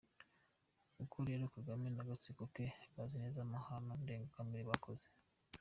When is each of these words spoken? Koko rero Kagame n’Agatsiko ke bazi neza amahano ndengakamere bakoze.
Koko 0.95 1.17
rero 1.29 1.43
Kagame 1.55 1.87
n’Agatsiko 1.91 2.43
ke 2.53 2.65
bazi 2.95 3.15
neza 3.23 3.39
amahano 3.45 3.91
ndengakamere 4.01 4.63
bakoze. 4.71 5.05